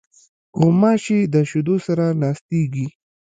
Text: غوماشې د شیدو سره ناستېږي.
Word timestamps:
غوماشې 0.59 1.19
د 1.33 1.35
شیدو 1.49 1.75
سره 1.87 2.05
ناستېږي. 2.21 2.87